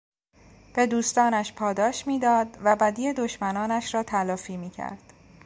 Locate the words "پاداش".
1.53-2.07